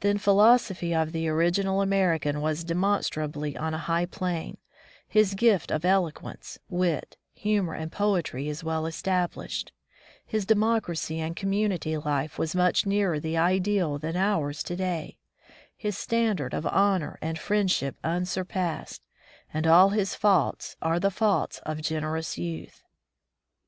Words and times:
The 0.00 0.18
philosophy 0.18 0.92
of 0.92 1.12
the 1.12 1.28
original 1.28 1.80
American 1.80 2.40
was 2.40 2.64
demonstrably 2.64 3.56
on 3.56 3.72
a 3.72 3.78
high 3.78 4.04
plane, 4.06 4.56
his 5.06 5.34
gift 5.34 5.70
of 5.70 5.84
eloquence, 5.84 6.58
wit, 6.68 7.16
humor 7.34 7.74
and 7.74 7.92
poetry 7.92 8.48
is 8.48 8.64
well 8.64 8.84
established; 8.84 9.70
his 10.26 10.44
democracy 10.44 11.20
and 11.20 11.36
community 11.36 11.96
life 11.96 12.36
was 12.36 12.56
much 12.56 12.84
nearer 12.84 13.20
the 13.20 13.36
ideal 13.38 13.96
than 13.96 14.16
ours 14.16 14.64
to 14.64 14.74
day; 14.74 15.18
his 15.76 15.96
standard 15.96 16.52
of 16.52 16.66
honor 16.66 17.16
and 17.22 17.38
friendship 17.38 17.94
unsurpassed, 18.02 19.06
and 19.54 19.68
all 19.68 19.90
his 19.90 20.16
faults 20.16 20.76
are 20.82 20.98
the 20.98 21.12
faults 21.12 21.58
of 21.64 21.80
generous 21.80 22.36
youth. 22.36 22.82